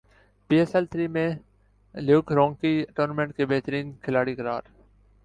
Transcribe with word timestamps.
پی 0.49 0.55
S 0.59 0.73
L 0.75 0.85
three 0.85 1.07
میں 1.07 1.27
Luke 1.95 2.31
Ronchi 2.31 2.73
tournament 2.95 3.35
کے 3.37 3.45
بہترین 3.45 3.93
کھلاڑی 4.01 4.35
قرار 4.35 4.61